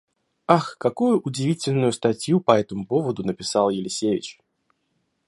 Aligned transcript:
Ах, 0.47 0.77
какую 0.79 1.21
удивительную 1.21 1.91
статью 1.93 2.39
по 2.41 2.57
этому 2.59 2.87
поводу 2.87 3.23
написал 3.23 3.69
Елисевич! 3.69 4.39